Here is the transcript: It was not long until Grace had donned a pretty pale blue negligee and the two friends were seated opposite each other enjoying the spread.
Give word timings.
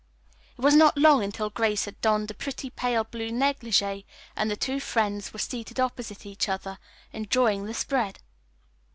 It 0.57 0.61
was 0.63 0.73
not 0.73 0.97
long 0.97 1.23
until 1.23 1.51
Grace 1.51 1.85
had 1.85 2.01
donned 2.01 2.31
a 2.31 2.33
pretty 2.33 2.71
pale 2.71 3.03
blue 3.03 3.31
negligee 3.31 4.07
and 4.35 4.49
the 4.49 4.55
two 4.55 4.79
friends 4.79 5.31
were 5.31 5.37
seated 5.37 5.79
opposite 5.79 6.25
each 6.25 6.49
other 6.49 6.79
enjoying 7.13 7.65
the 7.67 7.75
spread. 7.75 8.17